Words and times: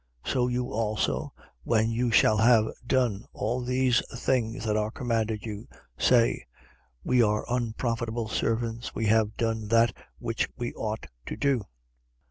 So 0.25 0.47
you 0.47 0.71
also, 0.71 1.31
when 1.63 1.91
you 1.91 2.09
shall 2.09 2.37
have 2.37 2.65
done 2.87 3.23
all 3.33 3.61
these 3.63 4.01
things 4.19 4.65
that 4.65 4.75
are 4.75 4.89
commanded 4.89 5.45
you, 5.45 5.67
say: 5.95 6.47
We 7.03 7.21
are 7.21 7.45
unprofitable 7.47 8.27
servants; 8.27 8.95
we 8.95 9.05
have 9.05 9.37
done 9.37 9.67
that 9.67 9.95
which 10.17 10.49
we 10.57 10.73
ought 10.73 11.05
to 11.27 11.37
do. 11.37 11.67